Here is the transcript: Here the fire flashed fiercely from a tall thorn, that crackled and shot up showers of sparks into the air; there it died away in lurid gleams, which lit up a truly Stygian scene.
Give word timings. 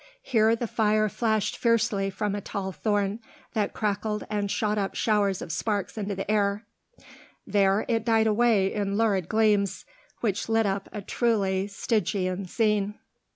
Here 0.23 0.55
the 0.55 0.65
fire 0.65 1.07
flashed 1.09 1.55
fiercely 1.55 2.09
from 2.09 2.33
a 2.33 2.41
tall 2.41 2.71
thorn, 2.71 3.19
that 3.53 3.75
crackled 3.75 4.25
and 4.31 4.49
shot 4.49 4.79
up 4.79 4.95
showers 4.95 5.43
of 5.43 5.51
sparks 5.51 5.95
into 5.95 6.15
the 6.15 6.31
air; 6.31 6.65
there 7.45 7.85
it 7.87 8.03
died 8.05 8.25
away 8.25 8.73
in 8.73 8.97
lurid 8.97 9.29
gleams, 9.29 9.85
which 10.21 10.49
lit 10.49 10.65
up 10.65 10.89
a 10.91 11.03
truly 11.03 11.67
Stygian 11.67 12.45
scene. 12.47 12.95